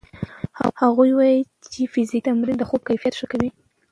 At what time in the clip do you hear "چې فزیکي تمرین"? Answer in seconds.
1.71-2.57